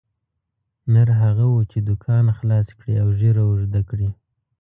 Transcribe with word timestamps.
نر 0.93 1.09
هغه 1.21 1.45
وو 1.51 1.61
چې 1.71 1.77
دوکان 1.87 2.25
خلاص 2.37 2.67
کړي 2.77 2.93
او 3.03 3.07
ږیره 3.19 3.41
اوږده 3.49 3.81
کړي. 3.89 4.09